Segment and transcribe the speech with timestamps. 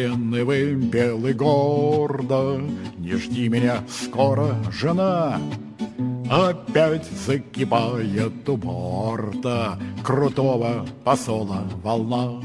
[0.00, 2.58] Расправленный вымпел гордо
[2.96, 5.38] Не жди меня скоро, жена
[6.30, 12.40] Опять закипает у борта Крутого посола волна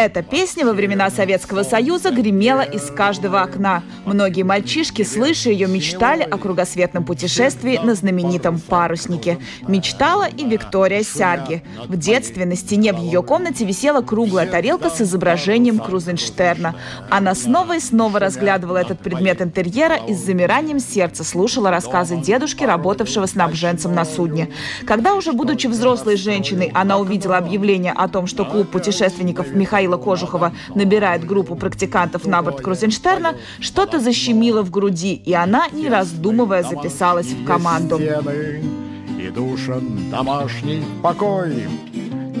[0.00, 3.82] Эта песня во времена Советского Союза гремела из каждого окна.
[4.04, 9.38] Многие мальчишки, слыша ее, мечтали о кругосветном путешествии на знаменитом паруснике.
[9.66, 11.64] Мечтала и Виктория Сярги.
[11.88, 16.76] В детстве на стене в ее комнате висела круглая тарелка с изображением Крузенштерна.
[17.10, 22.62] Она снова и снова разглядывала этот предмет интерьера и с замиранием сердца слушала рассказы дедушки,
[22.62, 24.48] работавшего снабженцем на судне.
[24.86, 29.56] Когда уже будучи взрослой женщиной, она увидела объявление о том, что клуб путешественников
[29.88, 35.88] Михаила Кожухова набирает группу практикантов на борт Крузенштерна, что-то защемило в груди, и она, не
[35.88, 37.98] раздумывая, записалась в команду.
[37.98, 41.66] И душен домашний покой,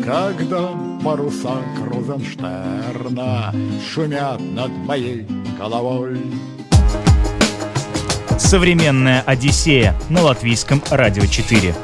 [0.04, 0.68] когда
[1.02, 3.54] паруса Крузенштерна
[3.90, 5.26] шумят над моей
[5.58, 6.20] головой.
[8.38, 11.74] Современная Одиссея на латвийском радио 4.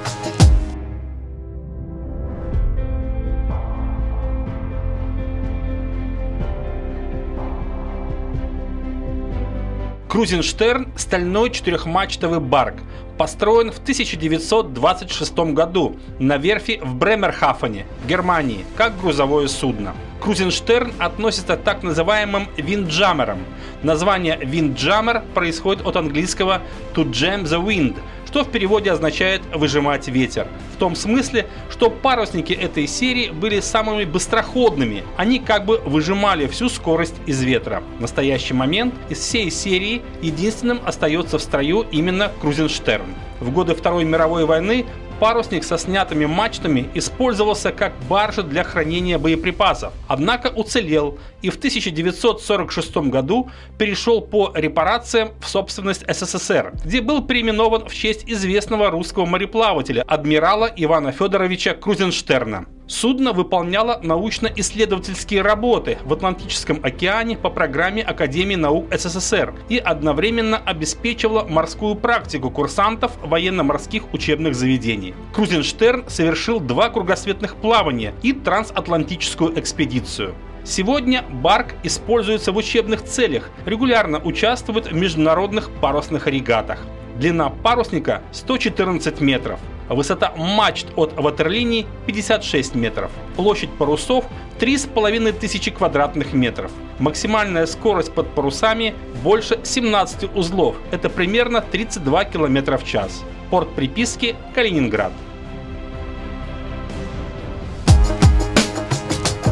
[10.25, 12.77] Крузенштерн– стальной четырехмачтовый барк,
[13.19, 19.95] построен в 1926 году на верфи в Бремерхафене, Германии, как грузовое судно.
[20.22, 23.40] Крузенштерн относится к так называемым виндджамерам.
[23.83, 26.63] Название виндджамер происходит от английского
[26.95, 27.98] to jam the wind,
[28.34, 30.48] что в переводе означает «выжимать ветер».
[30.74, 35.05] В том смысле, что парусники этой серии были самыми быстроходными.
[35.17, 37.84] Они как бы выжимали всю скорость из ветра.
[37.98, 43.06] В настоящий момент из всей серии единственным остается в строю именно Крузенштерн.
[43.39, 44.84] В годы Второй мировой войны
[45.20, 52.97] парусник со снятыми мачтами использовался как баржа для хранения боеприпасов, однако уцелел и в 1946
[53.08, 60.02] году перешел по репарациям в собственность СССР, где был переименован в честь известного русского мореплавателя
[60.02, 62.67] адмирала Ивана Федоровича Крузенштерна.
[62.86, 71.46] Судно выполняло научно-исследовательские работы в Атлантическом океане по программе Академии наук СССР и одновременно обеспечивало
[71.46, 75.14] морскую практику курсантов военно-морских учебных заведений.
[75.33, 80.34] Крузенштерн совершил два кругосветных плавания и трансатлантическую экспедицию.
[80.62, 86.80] Сегодня Барк используется в учебных целях, регулярно участвует в международных парусных регатах.
[87.16, 89.58] Длина парусника 114 метров.
[89.89, 93.11] Высота мачт от ватерлинии 56 метров.
[93.36, 94.24] Площадь парусов
[94.58, 96.70] 3500 квадратных метров.
[96.98, 100.77] Максимальная скорость под парусами больше 17 узлов.
[100.90, 103.22] Это примерно 32 км в час.
[103.50, 105.12] Порт приписки Калининград.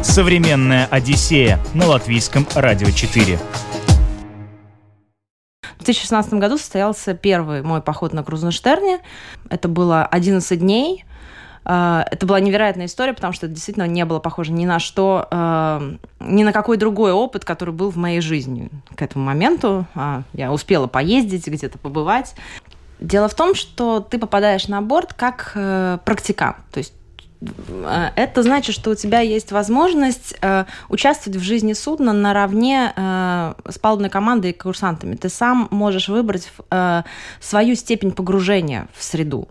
[0.01, 3.39] Современная Одиссея на латвийском радио 4.
[5.83, 9.01] В 2016 году состоялся первый мой поход на Крузенштерне.
[9.49, 11.03] Это было 11 дней.
[11.65, 15.27] А, это была невероятная история, потому что это действительно не было похоже ни на что,
[15.29, 15.83] а,
[16.21, 19.85] ни на какой другой опыт, который был в моей жизни к этому моменту.
[19.93, 22.33] А, я успела поездить, где-то побывать.
[23.01, 26.55] Дело в том, что ты попадаешь на борт как э, практикант.
[26.71, 26.93] То есть
[28.15, 33.79] это значит, что у тебя есть возможность э, участвовать в жизни судна наравне э, с
[33.79, 35.15] палубной командой и курсантами.
[35.15, 37.03] Ты сам можешь выбрать э,
[37.39, 39.47] свою степень погружения в среду.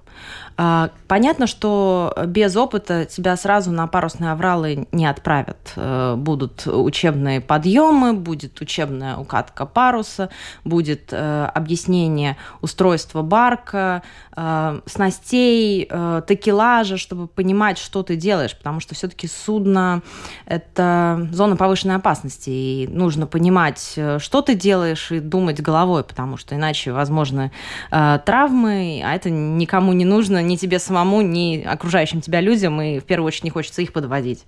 [0.57, 5.73] А, понятно, что без опыта тебя сразу на парусные авралы не отправят.
[5.77, 10.29] Э, будут учебные подъемы, будет учебная укатка паруса,
[10.65, 14.03] будет э, объяснение устройства барка,
[14.37, 15.91] э, снастей,
[16.27, 20.03] такелажа, чтобы понимать, что ты делаешь, потому что все-таки судно–
[20.47, 26.55] это зона повышенной опасности, и нужно понимать, что ты делаешь, и думать головой, потому что
[26.55, 27.53] иначе возможны
[27.91, 33.05] травмы, а это никому не нужно, ни тебе самому, ни окружающим тебя людям, и в
[33.05, 34.45] первую очередь не хочется их подводить.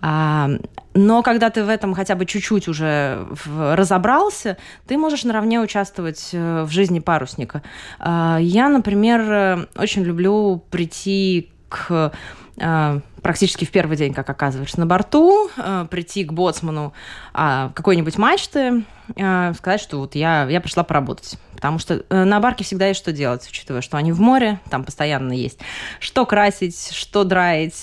[0.00, 0.50] А,
[0.94, 4.56] но когда ты в этом хотя бы чуть-чуть уже разобрался,
[4.86, 7.62] ты можешь наравне участвовать э, в жизни парусника.
[7.98, 12.12] А, я, например, очень люблю прийти к
[12.58, 16.92] э, практически в первый день, как оказываешься на борту, э, прийти к боцману
[17.34, 18.84] э, какой-нибудь мачты,
[19.16, 21.38] э, сказать, что вот я, я пришла поработать.
[21.54, 25.32] Потому что на барке всегда есть что делать, учитывая, что они в море, там постоянно
[25.32, 25.58] есть
[25.98, 27.76] что красить, что драить,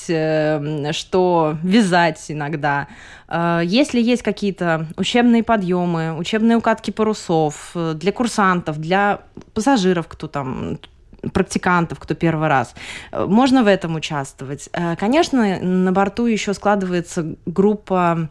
[0.95, 2.87] что вязать иногда.
[3.29, 9.21] Если есть какие-то учебные подъемы, учебные укатки парусов для курсантов, для
[9.53, 10.79] пассажиров, кто там
[11.33, 12.75] практикантов, кто первый раз.
[13.11, 14.69] Э, можно в этом участвовать.
[14.73, 18.29] Э, конечно, на борту еще складывается группа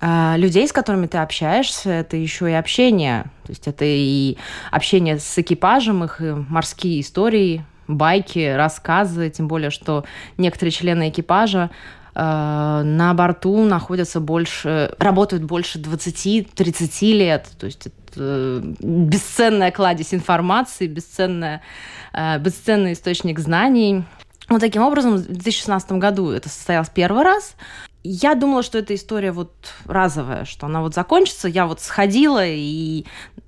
[0.00, 3.24] э, людей, с которыми ты общаешься, это еще и общение.
[3.44, 4.36] То есть это и
[4.70, 10.04] общение с экипажем, их морские истории, байки, рассказы, тем более, что
[10.38, 11.70] некоторые члены экипажа
[12.14, 17.48] на борту находятся больше, работают больше 20-30 лет.
[17.58, 21.62] То есть это бесценная кладезь информации, бесценная
[22.12, 24.04] Э, бесценный источник знаний.
[24.48, 27.54] Вот таким образом, в 2016 году это состоялось первый раз.
[28.04, 29.52] Я думала, что эта история вот
[29.84, 31.46] разовая, что она вот закончится.
[31.46, 33.04] Я вот сходила, и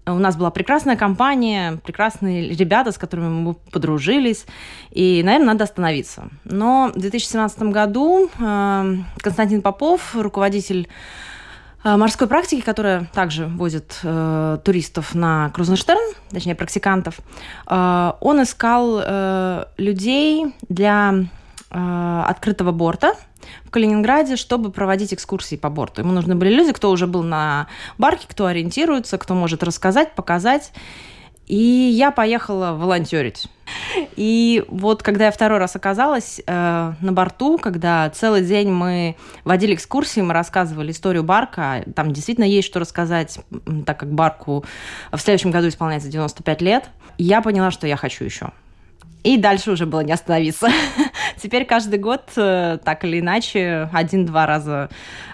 [0.06, 4.46] у нас была прекрасная компания, прекрасные ребята, с которыми мы подружились.
[4.93, 6.29] И, наверное, надо остановиться.
[6.44, 10.88] Но в 2017 году э, Константин Попов, руководитель
[11.85, 17.19] морской практики, которая также возит э, туристов на Крузенштерн, точнее, практикантов,
[17.67, 21.15] э, он искал э, людей для
[21.71, 23.15] э, открытого борта
[23.65, 26.01] в Калининграде, чтобы проводить экскурсии по борту.
[26.01, 30.73] Ему нужны были люди, кто уже был на барке, кто ориентируется, кто может рассказать, показать.
[31.46, 33.49] И я поехала волонтерить.
[34.17, 39.75] И вот когда я второй раз оказалась э, на борту, когда целый день мы водили
[39.75, 43.38] экскурсии, мы рассказывали историю барка, там действительно есть что рассказать,
[43.87, 44.64] так как барку
[45.12, 46.85] в следующем году исполняется 95 лет,
[47.19, 48.50] я поняла, что я хочу еще.
[49.23, 50.69] И дальше уже было не остановиться.
[51.43, 54.90] Теперь каждый год, э, так или иначе, один-два раза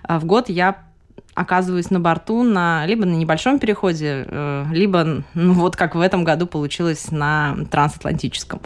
[0.08, 0.89] э, в год я
[1.34, 6.24] оказываюсь на борту на либо на небольшом переходе, э, либо, ну, вот как в этом
[6.24, 8.60] году получилось на трансатлантическом.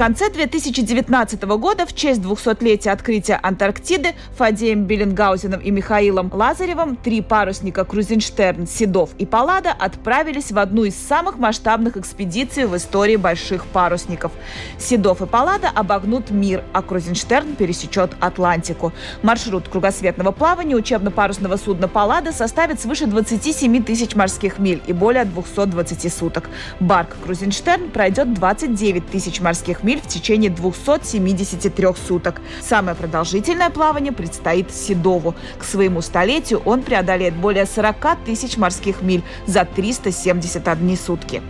[0.00, 7.84] Конце 2019 года в честь 200-летия открытия Антарктиды Фадеем Беллингаузеном и Михаилом Лазаревым три парусника
[7.84, 14.32] Крузенштерн, Седов и Паллада отправились в одну из самых масштабных экспедиций в истории больших парусников.
[14.78, 18.94] Седов и Паллада обогнут мир, а Крузенштерн пересечет Атлантику.
[19.20, 26.10] Маршрут кругосветного плавания учебно-парусного судна Паллада составит свыше 27 тысяч морских миль и более 220
[26.10, 26.48] суток.
[26.80, 32.40] Барк Крузенштерн пройдет 29 тысяч морских миль миль в течение 273 суток.
[32.62, 35.34] Самое продолжительное плавание предстоит Седову.
[35.58, 41.42] К своему столетию он преодолеет более 40 тысяч морских миль за 371 сутки.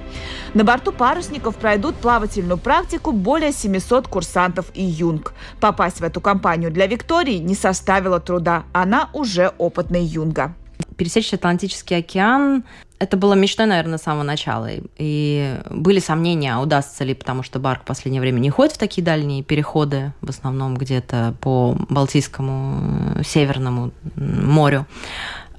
[0.54, 5.34] На борту парусников пройдут плавательную практику более 700 курсантов и юнг.
[5.60, 8.64] Попасть в эту компанию для Виктории не составило труда.
[8.72, 10.54] Она уже опытный юнга.
[11.00, 12.62] Пересечь Атлантический океан
[12.98, 14.68] это было мечтой, наверное, с самого начала.
[14.98, 19.02] И были сомнения, удастся ли, потому что Барк в последнее время не ходит в такие
[19.02, 24.84] дальние переходы, в основном где-то по Балтийскому, э, Северному морю.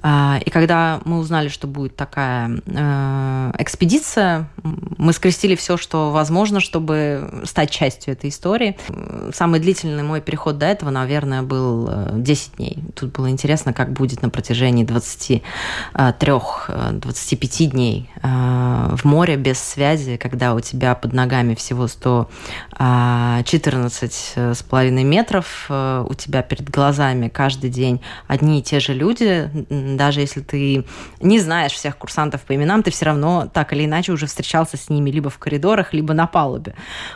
[0.02, 4.48] А, и когда мы узнали, что будет такая э, экспедиция,
[4.98, 8.76] мы скрестили все, что возможно, чтобы стать частью этой истории.
[9.32, 12.82] Самый длительный мой переход до этого, наверное, был 10 э, дней.
[12.94, 15.42] Тут было интересно, как будет на протяжении 23-25
[15.94, 25.04] э, дней в море без связи, когда у тебя под ногами всего 114 с половиной
[25.04, 29.50] метров, у тебя перед глазами каждый день одни и те же люди,
[29.96, 30.84] даже если ты
[31.20, 34.88] не знаешь всех курсантов по именам, ты все равно так или иначе уже встречался с
[34.88, 36.74] ними либо в коридорах, либо на палубе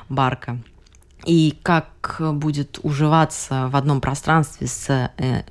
[0.09, 0.59] барка.
[1.25, 5.43] И как будет уживаться в одном пространстве с э,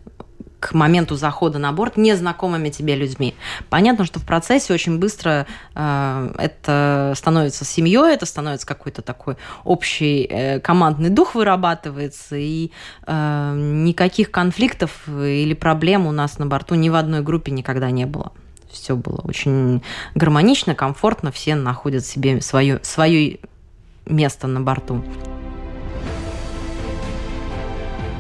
[0.66, 3.36] к моменту захода на борт незнакомыми тебе людьми.
[3.70, 5.46] Понятно, что в процессе очень быстро
[5.76, 12.72] э, это становится семьей, это становится какой-то такой общий э, командный дух вырабатывается, и
[13.06, 18.08] э, никаких конфликтов или проблем у нас на борту ни в одной группе никогда не
[18.08, 18.32] было.
[18.72, 19.84] Все было очень
[20.16, 23.38] гармонично, комфортно, все находят себе свое, свое
[24.08, 25.04] место на борту.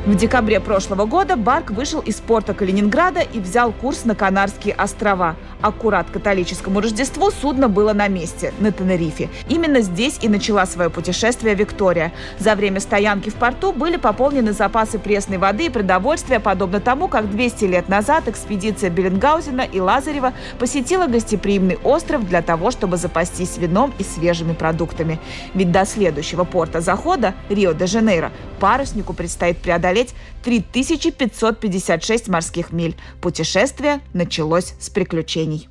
[0.06, 5.36] В декабре прошлого года Барк вышел из порта Калининграда и взял курс на Канарские острова.
[5.62, 9.30] Аккурат католическому Рождеству судно было на месте, на Тенерифе.
[9.50, 12.14] Именно здесь и начала свое путешествие Виктория.
[12.38, 17.32] За время стоянки в порту были пополнены запасы пресной воды и продовольствия, подобно тому, как
[17.32, 23.92] 200 лет назад экспедиция Беленгаузена и Лазарева посетила гостеприимный остров для того, чтобы запастись вином
[23.98, 25.20] и свежими продуктами.
[25.56, 32.96] Ведь до следующего порта захода, Рио-де-Жанейро, паруснику предстоит преодолеть преодолеть 3556 морских миль.
[33.22, 35.70] Путешествие началось с приключений.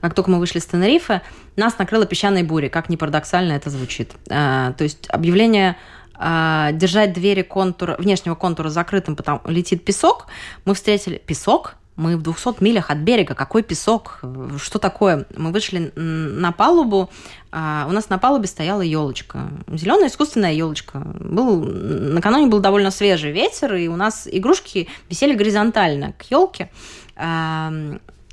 [0.00, 1.22] Как только мы вышли с Тенерифе,
[1.56, 4.12] нас накрыла песчаной бурей, как ни парадоксально это звучит.
[4.30, 5.76] А, то есть объявление
[6.14, 10.26] а, держать двери контура, внешнего контура закрытым, потому летит песок.
[10.64, 13.34] Мы встретили песок, мы в 200 милях от берега.
[13.34, 14.20] Какой песок?
[14.56, 15.26] Что такое?
[15.36, 17.10] Мы вышли на палубу.
[17.50, 19.50] А, у нас на палубе стояла елочка.
[19.66, 21.00] Зеленая искусственная елочка.
[21.18, 26.70] Был, накануне был довольно свежий ветер, и у нас игрушки висели горизонтально к елке
[27.16, 27.72] а,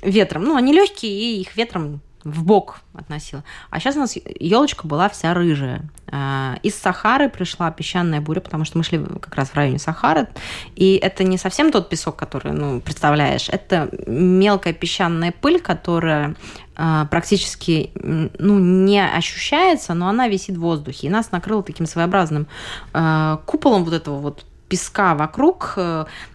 [0.00, 0.44] ветром.
[0.44, 3.44] Ну, они легкие, и их ветром в бок относила.
[3.70, 5.88] А сейчас у нас елочка была вся рыжая.
[6.08, 10.26] А, из Сахары пришла песчаная буря, потому что мы шли как раз в районе Сахары.
[10.74, 13.48] И это не совсем тот песок, который, ну, представляешь.
[13.48, 16.34] Это мелкая песчаная пыль, которая
[16.74, 21.06] а, практически ну, не ощущается, но она висит в воздухе.
[21.06, 22.48] И нас накрыло таким своеобразным
[22.92, 25.78] а, куполом вот этого вот песка вокруг.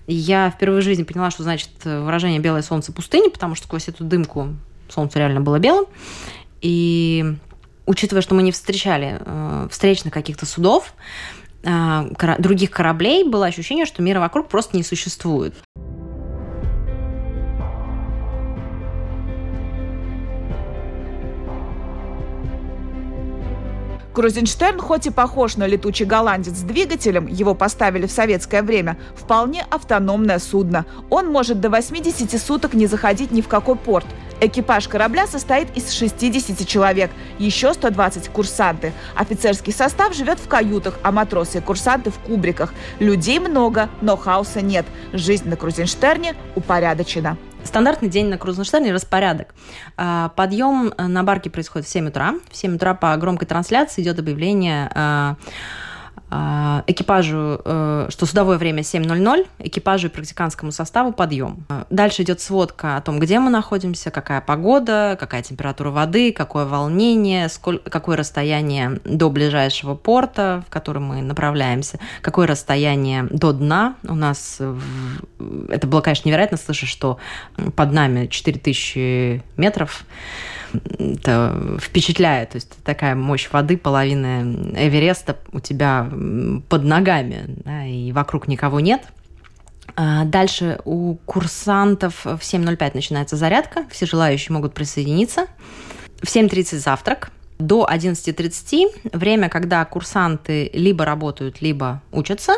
[0.07, 4.05] Я впервые в жизни поняла, что значит выражение «белое солнце пустыни», потому что сквозь эту
[4.05, 4.55] дымку
[4.91, 5.85] солнце реально было белым.
[6.61, 7.25] И
[7.85, 10.93] учитывая, что мы не встречали э, встречных каких-то судов,
[11.63, 11.67] э,
[12.17, 15.55] кора- других кораблей, было ощущение, что мира вокруг просто не существует.
[24.13, 29.65] Крузенштерн, хоть и похож на летучий голландец с двигателем, его поставили в советское время, вполне
[29.69, 30.85] автономное судно.
[31.09, 34.05] Он может до 80 суток не заходить ни в какой порт.
[34.43, 38.91] Экипаж корабля состоит из 60 человек, еще 120 курсанты.
[39.15, 42.73] Офицерский состав живет в каютах, а матросы и курсанты в кубриках.
[42.97, 44.87] Людей много, но хаоса нет.
[45.13, 47.37] Жизнь на Крузенштерне упорядочена.
[47.63, 49.53] Стандартный день на Крузенштерне– распорядок.
[49.95, 52.33] А, подъем на барке происходит в 7 утра.
[52.49, 55.35] В 7 утра по громкой трансляции идет объявление а,
[56.87, 61.65] экипажу, э, что судовое время 7.00, экипажу и практиканскому составу подъем.
[61.89, 67.49] Дальше идет сводка о том, где мы находимся, какая погода, какая температура воды, какое волнение,
[67.49, 73.95] сколько, какое расстояние до ближайшего порта, в который мы направляемся, какое расстояние до дна.
[74.03, 74.61] У нас
[75.69, 77.17] это было, конечно, невероятно слышать, что
[77.75, 80.05] под нами 4000 метров
[80.99, 82.51] это впечатляет.
[82.51, 84.41] То есть такая мощь воды, половина
[84.75, 86.09] Эвереста у тебя
[86.69, 89.01] под ногами, да, и вокруг никого нет.
[89.95, 95.47] А дальше у курсантов в 7.05 начинается зарядка, все желающие могут присоединиться.
[96.21, 102.53] В 7.30 завтрак, до 11.30 время, когда курсанты либо работают, либо учатся.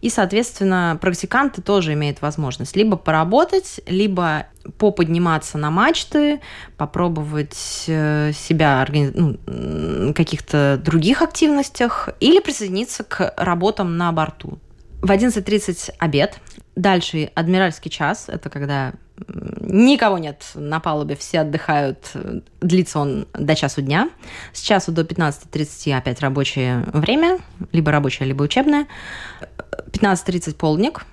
[0.00, 4.46] И, соответственно, практиканты тоже имеют возможность либо поработать, либо
[4.78, 6.40] поподниматься на мачты,
[6.76, 14.58] попробовать э, себя ну, в каких-то других активностях или присоединиться к работам на борту.
[15.02, 16.38] В 11.30 обед.
[16.76, 18.26] Дальше адмиральский час.
[18.28, 18.92] Это когда
[19.28, 22.12] Никого нет на палубе, все отдыхают.
[22.60, 24.10] Длится он до часу дня.
[24.52, 27.38] С часу до 15.30 опять рабочее время,
[27.72, 28.86] либо рабочее, либо учебное.
[29.92, 31.04] 15.30 полдник.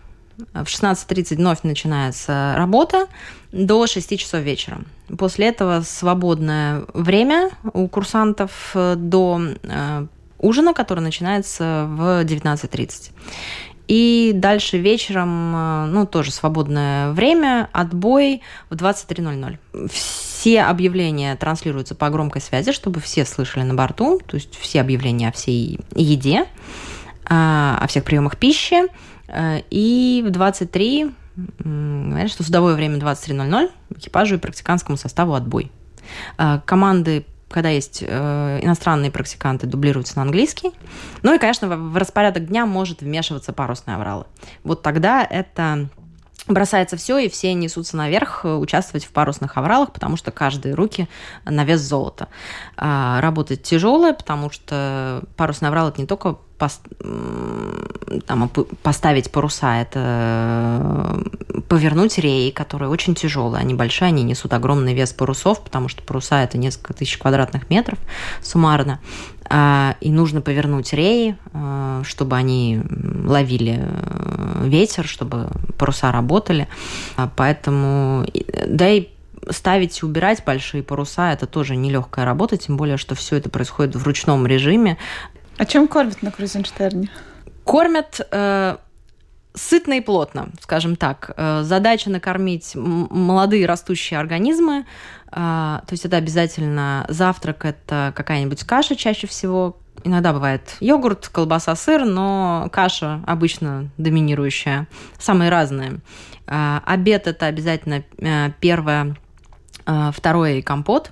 [0.53, 3.07] В 16.30 вновь начинается работа
[3.51, 4.81] до 6 часов вечера.
[5.17, 10.07] После этого свободное время у курсантов до э,
[10.39, 13.11] ужина, который начинается в 19.30.
[13.87, 19.57] И дальше вечером, э, ну, тоже свободное время, отбой в 23.00.
[19.89, 25.29] Все объявления транслируются по громкой связи, чтобы все слышали на борту, то есть все объявления
[25.29, 26.45] о всей еде,
[27.25, 28.83] о всех приемах пищи.
[29.27, 31.11] Э, и в 23
[31.59, 35.71] говорят, что судовое время 23.00, экипажу и практиканскому составу отбой.
[36.37, 40.71] Э, команды когда есть э, иностранные практиканты, дублируются на английский.
[41.23, 44.25] Ну и, конечно, в, в распорядок дня может вмешиваться парусные авралы.
[44.63, 45.89] Вот тогда это
[46.47, 51.07] бросается все, и все несутся наверх э, участвовать в парусных авралах, потому что каждые руки
[51.45, 52.27] на вес золота.
[52.75, 56.81] А, работать тяжелое, потому что парусный аврал– это не только пос,
[58.25, 58.49] там,
[58.81, 61.23] поставить паруса, это
[61.67, 66.43] повернуть реи, которые очень тяжелые, они большие, они несут огромный вес парусов, потому что паруса
[66.43, 67.99] это несколько тысяч квадратных метров
[68.41, 68.99] суммарно.
[69.49, 72.81] А, и нужно повернуть реи, а, чтобы они
[73.25, 76.67] ловили э, ветер, чтобы паруса работали.
[77.15, 78.25] А, поэтому,
[78.67, 79.09] да и
[79.49, 83.95] ставить и убирать большие паруса– это тоже нелегкая работа, тем более, что все это происходит
[83.95, 84.97] в ручном режиме.
[85.57, 87.09] А чем кормят на Крузенштерне?
[87.63, 88.77] Кормят э,
[89.53, 91.31] сытно и плотно, скажем так.
[91.35, 94.85] Э, задача накормить молодые растущие организмы.
[95.31, 99.77] Э, то есть это обязательно завтрак, это какая-нибудь каша чаще всего.
[100.03, 104.87] Иногда бывает йогурт, колбаса, сыр, но каша обычно доминирующая.
[105.17, 105.99] Самые разные.
[106.45, 108.03] Э, обед это обязательно
[108.59, 109.15] первое
[109.89, 111.11] а, второй компот.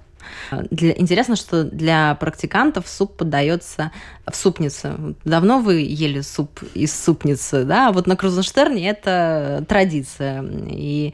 [0.72, 3.92] Для, интересно, что для практикантов суп подается
[4.26, 4.96] в супнице.
[5.24, 7.92] Давно вы ели суп из супницы, да?
[7.92, 10.44] Вот на Крузенштерне это традиция.
[10.70, 11.14] И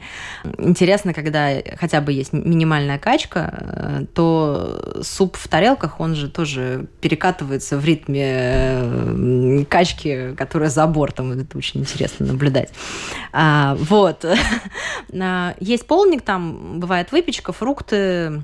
[0.58, 7.78] интересно, когда хотя бы есть минимальная качка, то суп в тарелках, он же тоже перекатывается
[7.78, 11.32] в ритме э, качки, которая за бортом.
[11.32, 12.70] Это очень интересно наблюдать.
[13.32, 14.24] А, вот.
[15.24, 18.42] А, есть полник, там бывает выпечка, фрукты,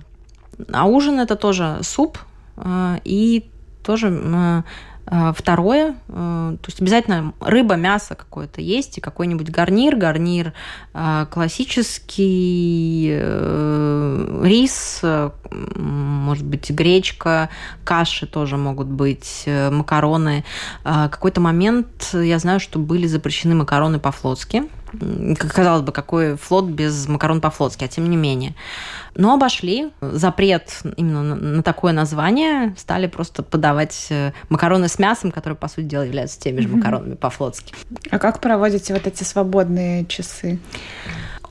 [0.72, 2.18] а ужин это тоже суп
[2.56, 3.50] э, и
[3.82, 4.62] тоже э,
[5.06, 10.52] э, Второе, то есть обязательно рыба, мясо какое-то есть, и какой-нибудь гарнир, гарнир
[10.92, 13.18] классический,
[14.42, 15.02] рис,
[15.50, 17.48] может быть, гречка,
[17.84, 20.44] каши тоже могут быть, макароны.
[20.82, 24.64] Какой-то момент я знаю, что были запрещены макароны по-флотски,
[25.38, 28.54] казалось бы, какой флот без макарон по-флотски, а тем не менее.
[29.14, 35.56] Но обошли запрет именно на такое название, стали просто подавать э, макароны с мясом, которые,
[35.56, 37.74] по сути дела, являются теми же макаронами по-флотски.
[38.10, 40.58] А как проводите вот эти свободные часы?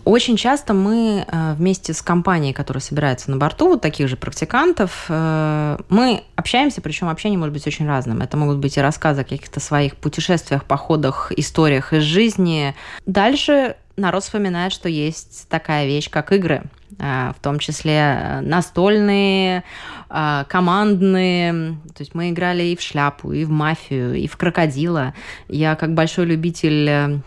[0.07, 5.07] Очень часто мы э, вместе с компанией, которая собирается на борту, вот таких же практикантов,
[5.09, 8.21] э, мы общаемся, причем общение может быть очень разным.
[8.21, 12.73] Это могут быть и рассказы о каких-то своих путешествиях, походах, историях из жизни.
[13.05, 16.63] Дальше народ вспоминает, что есть такая вещь, как игры,
[16.99, 19.65] э, в том числе настольные,
[20.07, 21.79] командные.
[21.93, 25.13] То есть мы играли и в шляпу, и в мафию, и в крокодила.
[25.49, 27.19] Я как большой любитель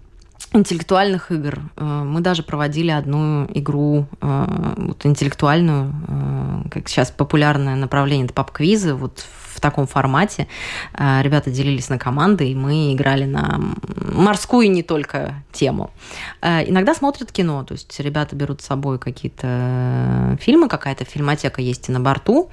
[0.53, 1.61] интеллектуальных игр.
[1.77, 8.35] Э, мы даже проводили одну игру э, вот, интеллектуальную, э, как сейчас популярное направление, это
[8.35, 10.47] пап-квизы, вот в таком формате.
[10.95, 13.61] Ребята делились на команды, и мы играли на
[14.15, 15.91] морскую и не только тему.
[16.41, 21.93] Иногда смотрят кино, то есть ребята берут с собой какие-то фильмы, какая-то фильмотека есть и
[21.93, 22.49] на борту.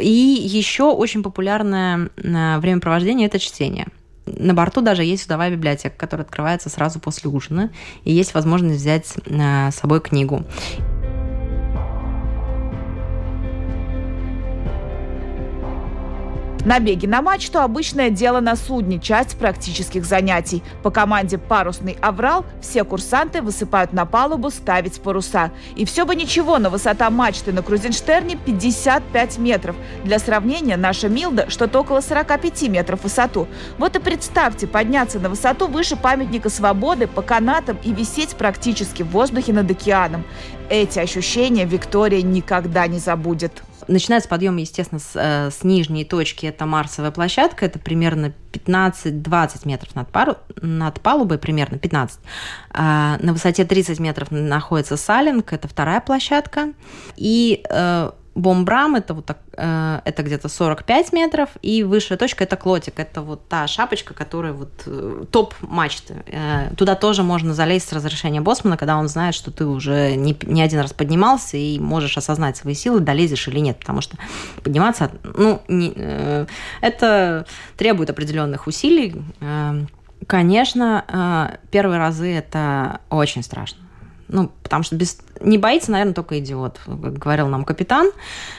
[0.00, 3.88] И еще очень популярное времяпровождение– это чтение–
[4.26, 7.70] на борту даже есть судовая библиотека, которая открывается сразу после ужина,
[8.04, 10.44] и есть возможность взять э, с собой книгу.
[16.64, 20.62] Набеги на мачту– обычное дело на судне, часть практических занятий.
[20.84, 25.50] По команде «Парусный аврал» все курсанты высыпают на палубу ставить паруса.
[25.74, 29.74] И все бы ничего, но высота мачты на Крузенштерне 55 метров.
[30.04, 33.48] Для сравнения, наша Милда что-то около 45 метров в высоту.
[33.76, 39.08] Вот и представьте, подняться на высоту выше памятника свободы по канатам и висеть практически в
[39.08, 40.22] воздухе над океаном.
[40.70, 43.64] Эти ощущения Виктория никогда не забудет.
[43.88, 46.46] Начинается подъем, естественно, с, э, с нижней точки.
[46.46, 47.66] Это Марсовая площадка.
[47.66, 52.20] Это примерно 15-20 метров над, пару, над палубой, примерно 15.
[52.70, 55.52] А, на высоте 30 метров находится Салинг.
[55.52, 56.72] Это вторая площадка.
[57.16, 62.56] И э, Бомбрам это вот так, э, это где-то 45 метров, и высшая точка это
[62.56, 66.22] клотик, это вот та шапочка, которая вот э, топ мачты.
[66.26, 70.36] Э, туда тоже можно залезть с разрешения Босмана, когда он знает, что ты уже не,
[70.42, 74.16] не один раз поднимался и можешь осознать свои силы, долезешь или нет, потому что
[74.62, 75.92] подниматься, ну, не,
[76.80, 79.14] это требует определенных усилий.
[80.26, 83.82] Конечно, первые разы это очень страшно
[84.32, 85.18] ну, потому что без...
[85.40, 88.10] не боится, наверное, только идиот, как говорил нам капитан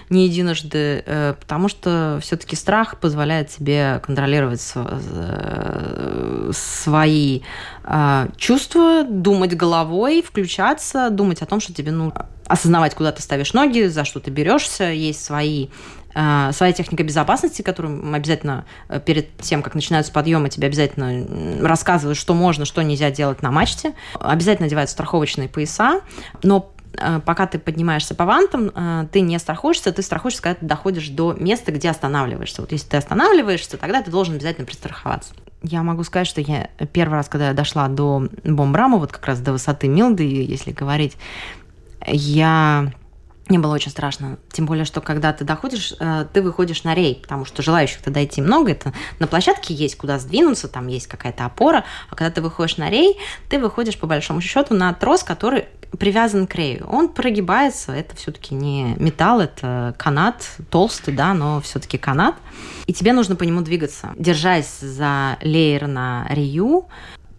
[0.09, 7.41] не единожды, э, потому что все-таки страх позволяет себе контролировать э, свои
[7.83, 12.13] э, чувства, думать головой, включаться, думать о том, что тебе ну
[12.45, 15.69] осознавать, куда ты ставишь ноги, за что ты берешься, есть свои
[16.13, 22.33] своя техника безопасности, которую обязательно э, перед тем, как начинаются подъемы, тебе обязательно рассказывают, что
[22.33, 23.93] можно, что нельзя делать на мачте.
[24.19, 26.01] Обязательно одевают страховочные пояса,
[26.43, 30.65] но э, пока ты поднимаешься по вантам, э, ты не страхуешься, ты страхуешься, когда ты
[30.65, 32.61] доходишь до места, где останавливаешься.
[32.61, 35.33] Вот если ты останавливаешься, тогда ты должен обязательно пристраховаться.
[35.63, 39.39] Я могу сказать, что я первый раз, когда я дошла до Бомбрама, вот как раз
[39.39, 41.17] до высоты Милды, если говорить,
[42.05, 42.91] я
[43.49, 44.37] мне было очень страшно.
[44.51, 48.15] Тем более, что когда ты доходишь, э, ты выходишь на рей, потому что желающих туда
[48.15, 48.71] дойти много.
[48.71, 51.83] Это на площадке есть куда сдвинуться, там есть какая-то опора.
[52.09, 53.17] А когда ты выходишь на рей,
[53.49, 55.65] ты выходишь по большому счету на трос, который
[55.97, 56.87] привязан к рею.
[56.89, 62.35] Он прогибается, это все-таки не металл, это канат, толстый, да, но все-таки канат.
[62.87, 66.87] И тебе нужно по нему двигаться, держась за леер на рею,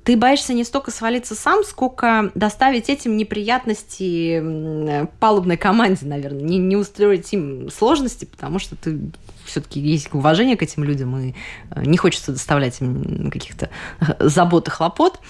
[0.05, 6.77] ты боишься не столько свалиться сам, сколько доставить этим неприятности палубной команде, наверное, не, не
[6.77, 9.01] устроить им сложности, потому что ты
[9.47, 11.35] все-таки есть уважение к этим людям, и
[11.71, 15.21] э, не хочется доставлять им каких-то э, забот и хлопот.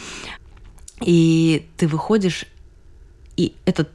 [1.01, 2.47] И ты выходишь,
[3.37, 3.91] и этот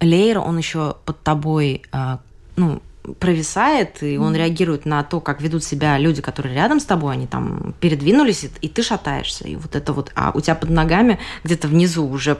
[0.00, 2.18] лейер, он еще под тобой, э,
[2.56, 2.82] ну,
[3.18, 7.26] провисает, и он реагирует на то, как ведут себя люди, которые рядом с тобой, они
[7.26, 9.48] там передвинулись, и ты шатаешься.
[9.48, 12.38] И вот это вот, а у тебя под ногами где-то внизу уже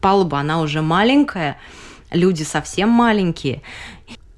[0.00, 1.56] палуба, она уже маленькая,
[2.10, 3.62] люди совсем маленькие.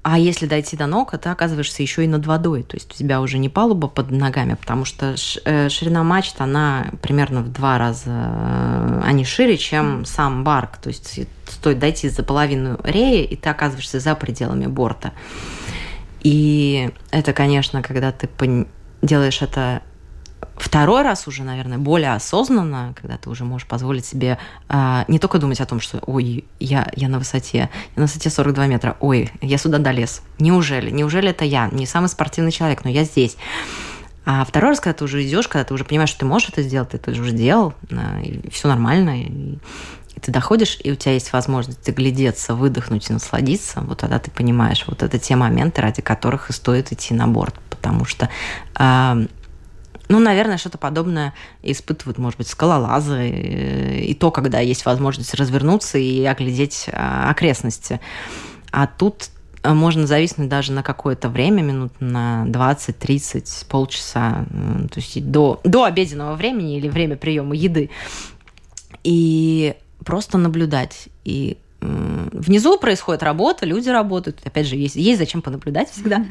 [0.07, 2.61] А если дойти до ног, ты оказываешься еще и над водой.
[2.61, 6.91] То есть у тебя уже не палуба под ногами, потому что э, ширина мачт, она
[7.01, 10.77] примерно в два раза, э, они шире, чем сам барк.
[10.77, 15.11] То есть стоит дойти за половину реи, и ты оказываешься за пределами борта.
[16.25, 18.27] И это, конечно, когда ты
[19.03, 19.83] делаешь это
[20.57, 25.37] второй раз уже, наверное, более осознанно, когда ты уже можешь позволить себе э, не только
[25.37, 29.29] думать о том, что ой, я, я на высоте, я на высоте 42 метра, ой,
[29.39, 30.23] я сюда долез.
[30.39, 30.89] Неужели?
[30.89, 31.69] Неужели это я?
[31.71, 33.37] Не самый спортивный человек, но я здесь.
[34.25, 36.63] А второй раз, когда ты уже идешь, когда ты уже понимаешь, что ты можешь это
[36.63, 39.59] сделать, ты это уже сделал, э, и все нормально, и
[40.15, 44.31] и ты доходишь, и у тебя есть возможность глядеться, выдохнуть и насладиться, вот тогда ты
[44.31, 48.29] понимаешь, вот это те моменты, ради которых и стоит идти на борт, потому что
[48.79, 49.25] э,
[50.07, 56.23] ну, наверное, что-то подобное испытывают, может быть, скалолазы, и то, когда есть возможность развернуться и
[56.25, 57.99] оглядеть а, окрестности.
[58.71, 59.29] А тут
[59.63, 64.45] можно зависнуть даже на какое-то время, минут на 20, 30, полчаса,
[64.91, 67.89] то есть до, до обеденного времени или время приема еды.
[69.03, 69.75] И
[70.05, 71.09] просто наблюдать.
[71.23, 74.39] И внизу происходит работа, люди работают.
[74.43, 76.25] Опять же, есть, есть зачем понаблюдать всегда.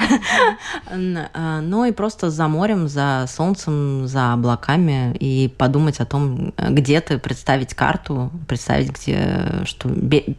[0.87, 7.01] А, но и просто за морем, за солнцем, за облаками и подумать о том, где
[7.01, 9.91] ты, представить карту, представить, где, что,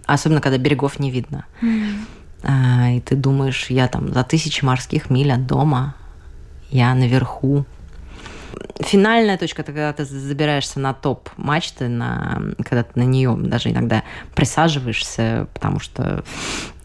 [0.05, 1.45] особенно когда берегов не видно.
[2.43, 5.95] А, и ты думаешь, я там за тысячи морских миль от дома,
[6.69, 7.65] я наверху,
[8.79, 14.03] финальная точка, когда ты забираешься на топ мачты, на, когда ты на нее даже иногда
[14.35, 16.23] присаживаешься, потому что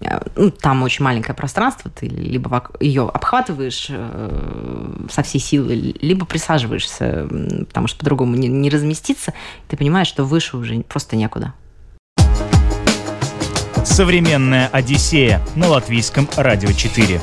[0.00, 6.26] э, ну, там очень маленькое пространство, ты либо ее обхватываешь э, со всей силы, либо
[6.26, 7.28] присаживаешься,
[7.68, 9.34] потому что по-другому не, не разместиться,
[9.68, 11.54] ты понимаешь, что выше уже просто некуда.
[13.84, 17.20] Современная Одиссея на латвийском радио 4.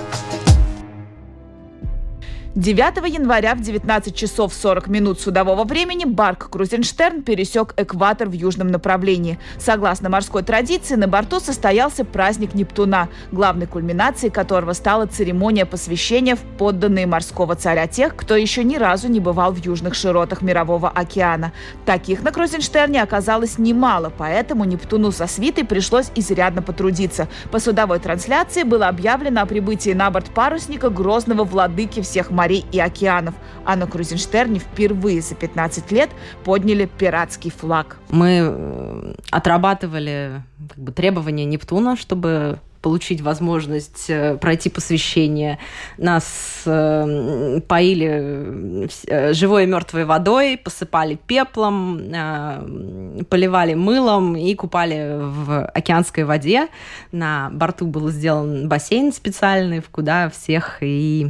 [2.58, 8.70] 9 января в 19 часов 40 минут судового времени барк Крузенштерн пересек экватор в южном
[8.70, 9.38] направлении.
[9.60, 16.40] Согласно морской традиции, на борту состоялся праздник Нептуна, главной кульминацией которого стала церемония посвящения в
[16.58, 21.54] подданные морского царя тех, кто еще ни разу не бывал в южных широтах Мирового океана.
[21.86, 27.28] Таких на Крузенштерне оказалось немало, поэтому Нептуну со свитой пришлось изрядно потрудиться.
[27.52, 32.66] По судовой трансляции было объявлено о прибытии на борт парусника грозного владыки всех морей морей
[32.72, 36.10] и океанов, а на Крузенштерне впервые за 15 лет
[36.46, 37.98] подняли пиратский флаг.
[38.10, 45.60] Мы э, отрабатывали как бы, требования Нептуна, чтобы получить возможность э, пройти посвящение.
[45.98, 55.18] Нас э, поили э, живой и мертвой водой, посыпали пеплом, э, поливали мылом и купали
[55.20, 56.70] в океанской воде.
[57.12, 61.30] На борту был сделан бассейн специальный, куда всех и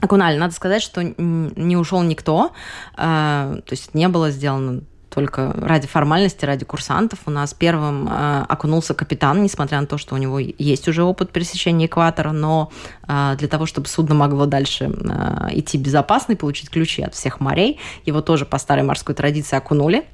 [0.00, 0.36] окунали.
[0.36, 2.52] Надо сказать, что не ушел никто,
[2.96, 7.18] а, то есть не было сделано только ради формальности, ради курсантов.
[7.26, 11.30] У нас первым э, окунулся капитан, несмотря на то, что у него есть уже опыт
[11.30, 12.70] пересечения экватора, но
[13.06, 17.40] э, для того, чтобы судно могло дальше э, идти безопасно и получить ключи от всех
[17.40, 20.04] морей, его тоже по старой морской традиции окунули.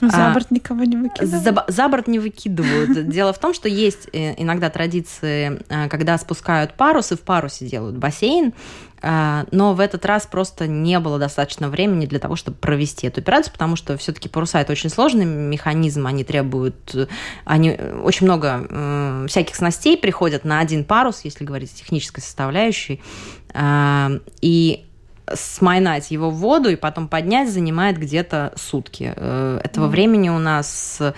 [0.00, 1.44] За борт никого не выкидывают?
[1.44, 3.08] За, за борт не выкидывают.
[3.08, 8.54] Дело в том, что есть иногда традиции, когда спускают парус и в парусе делают бассейн,
[9.02, 13.52] но в этот раз просто не было достаточно времени для того, чтобы провести эту операцию,
[13.52, 17.08] потому что все-таки паруса это очень сложный механизм, они требуют,
[17.44, 23.00] они очень много э, всяких снастей приходят на один парус, если говорить о технической составляющей,
[23.54, 24.84] а, и
[25.34, 29.12] смайнать его в воду и потом поднять занимает где-то сутки.
[29.14, 29.90] Э, этого mm.
[29.90, 31.12] времени у нас э,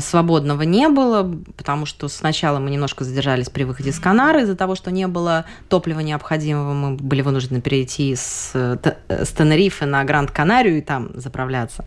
[0.00, 4.74] свободного не было, потому что сначала мы немножко задержались при выходе с Канары из-за того,
[4.74, 6.74] что не было топлива необходимого.
[6.74, 11.84] Мы были вынуждены перейти с, с Тенерифе на Гранд-Канарию и там заправляться.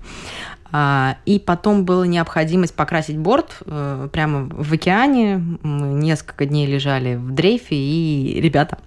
[0.71, 5.41] А, и потом была необходимость покрасить борт э, прямо в океане.
[5.63, 8.77] Мы несколько дней лежали в дрейфе, и ребята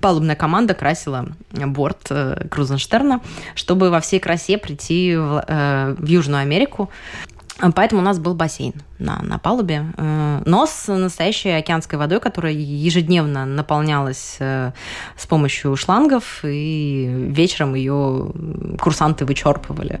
[0.00, 3.20] палубная команда красила борт э, Крузенштерна,
[3.54, 6.90] чтобы во всей красе прийти в, э, в Южную Америку.
[7.74, 12.52] Поэтому у нас был бассейн на, на палубе, э, но с настоящей океанской водой, которая
[12.52, 14.72] ежедневно наполнялась э,
[15.16, 18.32] с помощью шлангов, и вечером ее
[18.78, 20.00] курсанты вычерпывали.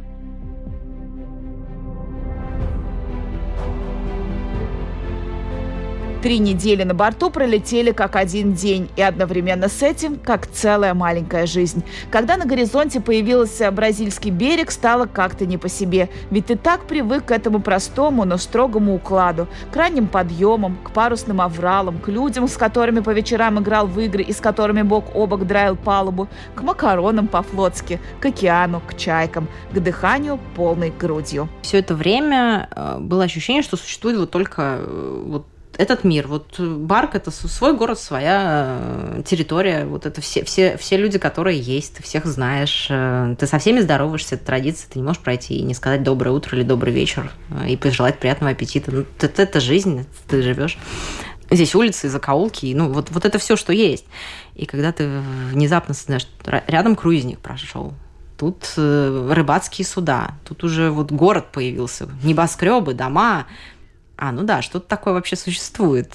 [6.22, 11.46] Три недели на борту пролетели как один день, и одновременно с этим как целая маленькая
[11.46, 11.84] жизнь.
[12.10, 16.08] Когда на горизонте появился бразильский берег, стало как-то не по себе.
[16.30, 21.40] Ведь ты так привык к этому простому, но строгому укладу, к ранним подъемам, к парусным
[21.40, 25.26] авралам, к людям, с которыми по вечерам играл в игры и с которыми бок о
[25.26, 31.48] бок драил палубу, к макаронам по-флотски, к океану, к чайкам, к дыханию полной грудью.
[31.62, 35.46] Все это время э, было ощущение, что существует вот только э, вот
[35.78, 36.26] этот мир.
[36.26, 39.84] Вот Барк– это свой город, своя э, территория.
[39.84, 42.88] Вот это все, все, все люди, которые есть, ты всех знаешь.
[42.90, 44.88] Э, ты со всеми здороваешься, это традиция.
[44.90, 48.18] Ты не можешь пройти и не сказать «доброе утро» или «добрый вечер» э, и пожелать
[48.18, 48.90] приятного аппетита.
[48.90, 50.78] Ну, это, это жизнь, ты живешь.
[51.50, 54.04] Здесь улицы, закоулки, ну вот, вот это все, что есть.
[54.56, 55.20] И когда ты
[55.52, 57.94] внезапно знаешь, рядом круизник прошел,
[58.36, 63.46] тут рыбацкие суда, тут уже вот город появился, небоскребы, дома,
[64.18, 66.14] а, ну да, что-то такое вообще существует.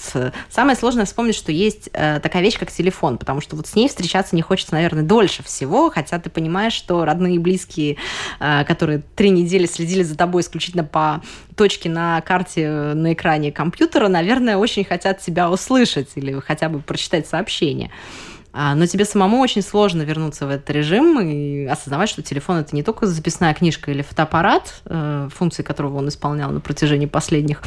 [0.50, 3.88] Самое сложное вспомнить, что есть э, такая вещь, как телефон, потому что вот с ней
[3.88, 7.98] встречаться не хочется, наверное, дольше всего, хотя ты понимаешь, что родные и близкие,
[8.40, 11.22] э, которые три недели следили за тобой исключительно по
[11.56, 16.80] точке на карте э, на экране компьютера, наверное, очень хотят тебя услышать или хотя бы
[16.80, 17.92] прочитать сообщение.
[18.54, 22.76] А, но тебе самому очень сложно вернуться в этот режим и осознавать, что телефон это
[22.76, 27.62] не только записная книжка или фотоаппарат, э, функции которого он исполнял на протяжении последних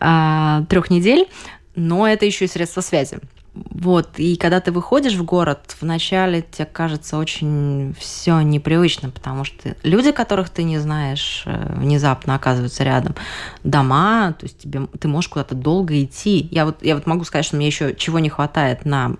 [0.00, 1.28] а, трех недель,
[1.74, 3.18] но это еще и средство связи.
[3.52, 9.74] Вот, и когда ты выходишь в город, вначале тебе кажется очень все непривычно, потому что
[9.82, 13.16] люди, которых ты не знаешь, э, внезапно оказываются рядом.
[13.64, 16.46] Дома, то есть тебе, ты можешь куда-то долго идти.
[16.52, 19.16] Я вот, я вот могу сказать, что мне еще чего не хватает на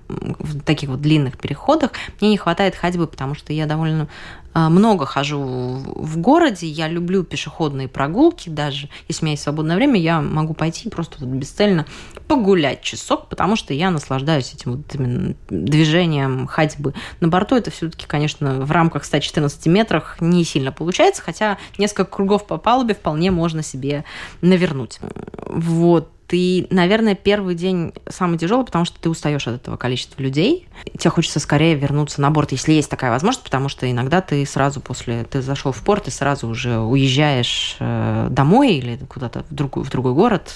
[0.64, 1.90] таких вот длинных переходах.
[2.20, 4.06] Мне не хватает ходьбы, потому что я довольно
[4.54, 8.88] много хожу в городе, я люблю пешеходные прогулки даже.
[9.08, 11.86] Если у меня есть свободное время, я могу пойти просто вот бесцельно
[12.26, 16.94] погулять часок, потому что я наслаждаюсь этим вот именно движением ходьбы.
[17.20, 22.46] На борту это все-таки, конечно, в рамках 114 метрах не сильно получается, хотя несколько кругов
[22.46, 24.04] по палубе вполне можно себе
[24.40, 25.00] навернуть.
[25.46, 30.68] Вот ты, наверное, первый день самый тяжелый, потому что ты устаешь от этого количества людей.
[30.96, 34.80] Тебе хочется скорее вернуться на борт, если есть такая возможность, потому что иногда ты сразу
[34.80, 35.24] после...
[35.24, 39.90] Ты зашел в порт и сразу уже уезжаешь э, домой или куда-то в другой, в
[39.90, 40.54] другой город,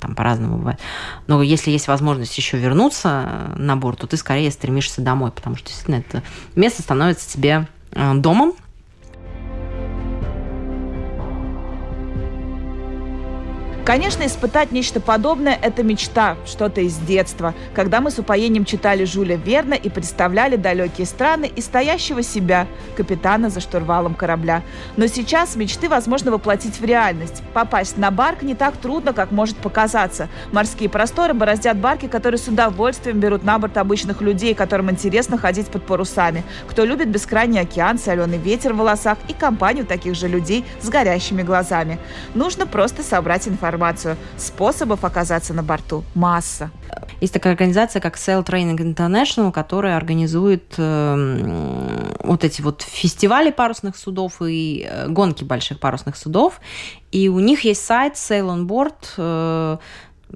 [0.00, 0.78] там по-разному бывает.
[1.26, 5.66] Но если есть возможность еще вернуться на борт, то ты скорее стремишься домой, потому что
[5.66, 6.22] действительно это
[6.54, 8.54] место становится тебе э, домом,
[13.88, 19.36] Конечно, испытать нечто подобное– это мечта, что-то из детства, когда мы с упоением читали Жюля
[19.36, 22.66] Верна и представляли далекие страны и стоящего себя,
[22.98, 24.60] капитана за штурвалом корабля.
[24.98, 27.42] Но сейчас мечты возможно воплотить в реальность.
[27.54, 30.28] Попасть на барк не так трудно, как может показаться.
[30.52, 35.68] Морские просторы бороздят барки, которые с удовольствием берут на борт обычных людей, которым интересно ходить
[35.68, 36.44] под парусами.
[36.68, 41.40] Кто любит бескрайний океан, соленый ветер в волосах и компанию таких же людей с горящими
[41.40, 41.98] глазами.
[42.34, 44.16] Нужно просто собрать информацию информацию.
[44.36, 46.70] Способов оказаться на борту масса.
[47.20, 53.96] Есть такая организация, как Sail Training International, которая организует э, вот эти вот фестивали парусных
[53.96, 56.60] судов и э, гонки больших парусных судов.
[57.12, 59.78] И у них есть сайт Sail on Board, э,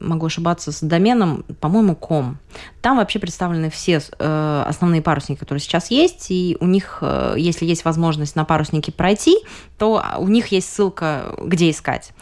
[0.01, 2.39] могу ошибаться с доменом, по-моему, ком.
[2.81, 7.67] Там вообще представлены все э, основные парусники, которые сейчас есть, и у них, э, если
[7.67, 9.37] есть возможность на паруснике пройти,
[9.79, 12.13] то у них есть ссылка, где искать.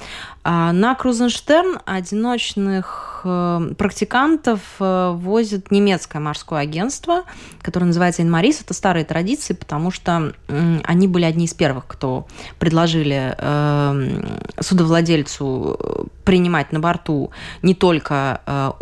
[0.52, 7.22] А на Крузенштерн одиночных э, практикантов э, возит немецкое морское агентство,
[7.62, 8.60] которое называется Инмарис.
[8.60, 12.26] Это старые традиции, потому что они были одни из первых, кто
[12.58, 17.30] предложили э, судовладельцу принимать на борту
[17.62, 18.74] не только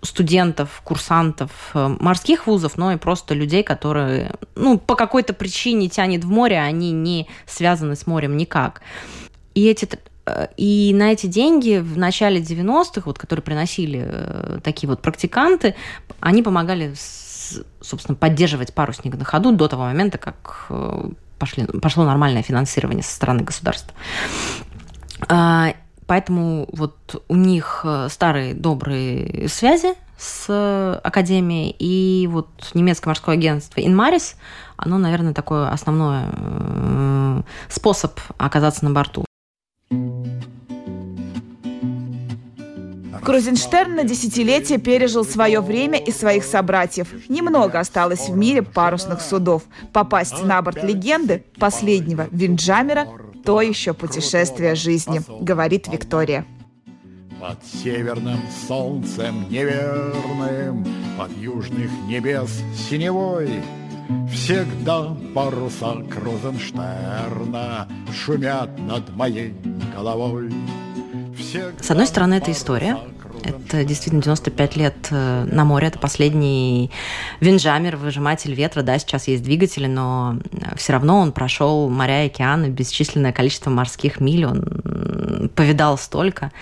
[0.00, 6.30] студентов, курсантов морских вузов, но и просто людей, которые ну, по какой-то причине тянет в
[6.30, 8.80] море, они не связаны с морем никак.
[9.54, 10.11] И эти Э,
[10.56, 15.74] и на эти деньги в начале 90-х, вот, которые приносили э, такие вот практиканты,
[16.20, 16.94] они помогали,
[17.80, 23.14] собственно, поддерживать парусник на ходу до того момента, как э, пошли, пошло нормальное финансирование со
[23.14, 23.92] стороны государства.
[25.28, 25.74] А,
[26.06, 34.36] поэтому вот у них старые добрые связи с Академией, и вот немецкое морское агентство Инмарис,
[34.76, 36.26] оно, наверное, такой основной
[37.68, 39.24] способ оказаться на борту.
[43.24, 47.08] Крузенштерн на десятилетие пережил свое время и своих собратьев.
[47.28, 49.62] Немного осталось в мире парусных судов.
[49.92, 53.06] Попасть на борт легенды, последнего Винджамера,
[53.44, 56.44] то еще путешествие жизни, говорит Виктория.
[57.40, 60.84] Под северным солнцем неверным,
[61.18, 62.50] Под южных небес
[62.88, 63.50] синевой,
[64.32, 69.54] Всегда паруса Крузенштерна Шумят над моей
[69.94, 70.52] головой.
[71.80, 72.98] С одной стороны, это история,
[73.44, 75.88] это действительно 95 лет э, на море.
[75.88, 76.90] Это последний
[77.40, 78.82] винджамер, выжиматель ветра.
[78.82, 83.70] Да, сейчас есть двигатели, но э, все равно он прошел моря и океаны, бесчисленное количество
[83.70, 84.46] морских миль.
[84.46, 86.52] Он повидал столько.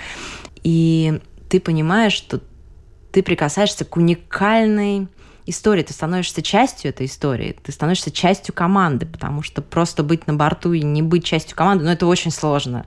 [0.63, 2.41] И ты понимаешь, что
[3.13, 5.09] ты прикасаешься к уникальной
[5.51, 10.35] истории, ты становишься частью этой истории, ты становишься частью команды, потому что просто быть на
[10.35, 12.87] борту и не быть частью команды, ну, это очень сложно.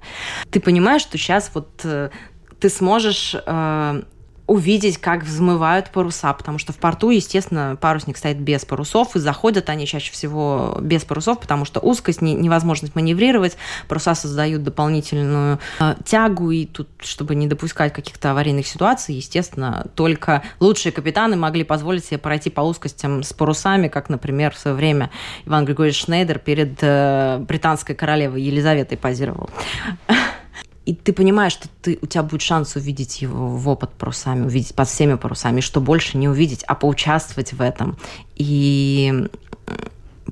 [0.50, 2.10] Ты понимаешь, что сейчас вот э,
[2.60, 4.04] ты сможешь э,
[4.46, 9.70] увидеть, как взмывают паруса, потому что в порту, естественно, парусник стоит без парусов, и заходят
[9.70, 13.56] они чаще всего без парусов, потому что узкость, невозможность маневрировать,
[13.88, 20.44] паруса создают дополнительную э, тягу, и тут, чтобы не допускать каких-то аварийных ситуаций, естественно, только
[20.60, 25.10] лучшие капитаны могли позволить себе пройти по узкостям с парусами, как, например, в свое время
[25.46, 29.50] Иван Григорьевич Шнейдер перед э, британской королевой Елизаветой позировал
[30.86, 34.76] и ты понимаешь, что ты, у тебя будет шанс увидеть его в опыт парусами, увидеть
[34.76, 37.98] под всеми парусами, что больше не увидеть, а поучаствовать в этом.
[38.36, 39.28] И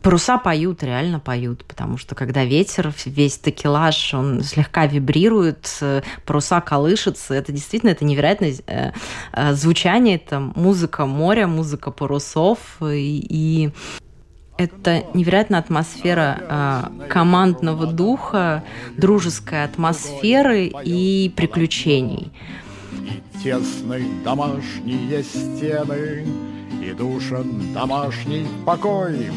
[0.01, 5.79] паруса поют, реально поют, потому что когда ветер, весь такелаж, он слегка вибрирует,
[6.25, 8.91] паруса колышутся, это действительно это невероятное э,
[9.33, 13.71] э, звучание, это музыка моря, музыка парусов, и, и
[14.61, 18.63] это невероятная атмосфера э, командного духа,
[18.97, 22.31] дружеской атмосферы и приключений.
[22.91, 26.27] И тесны домашние стены,
[26.83, 29.31] и душен домашний покой,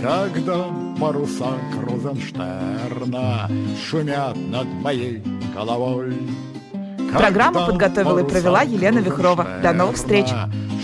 [0.00, 0.66] когда
[1.00, 3.50] паруса Крузенштерна
[3.88, 5.22] шумят над моей
[5.54, 6.16] головой.
[7.12, 9.46] Программу подготовила и провела Елена Вихрова.
[9.62, 10.28] До новых встреч!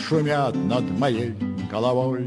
[0.09, 1.35] Шумят над моей
[1.71, 2.27] головой.